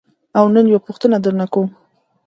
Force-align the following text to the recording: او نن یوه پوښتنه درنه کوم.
او 0.37 0.45
نن 0.55 0.65
یوه 0.71 0.85
پوښتنه 0.87 1.17
درنه 1.23 1.45
کوم. 1.53 1.67